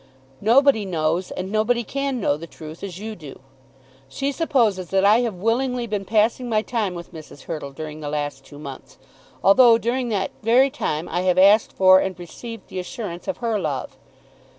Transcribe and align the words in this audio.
Nobody 0.41 0.83
knows 0.83 1.29
and 1.29 1.51
nobody 1.51 1.83
can 1.83 2.19
know 2.19 2.35
the 2.35 2.47
truth 2.47 2.83
as 2.83 2.97
you 2.97 3.15
do. 3.15 3.39
She 4.09 4.31
supposes 4.31 4.89
that 4.89 5.05
I 5.05 5.19
have 5.19 5.35
willingly 5.35 5.85
been 5.85 6.05
passing 6.05 6.49
my 6.49 6.63
time 6.63 6.95
with 6.95 7.13
Mrs. 7.13 7.43
Hurtle 7.43 7.69
during 7.71 7.99
the 7.99 8.09
last 8.09 8.43
two 8.43 8.57
months, 8.57 8.97
although 9.43 9.77
during 9.77 10.09
that 10.09 10.31
very 10.41 10.71
time 10.71 11.07
I 11.07 11.21
have 11.21 11.37
asked 11.37 11.71
for 11.71 11.99
and 11.99 12.15
have 12.15 12.19
received 12.19 12.67
the 12.69 12.79
assurance 12.79 13.27
of 13.27 13.37
her 13.45 13.59
love. 13.59 13.95